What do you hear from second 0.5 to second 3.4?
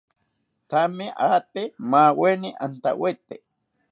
Thame ate maweni antawete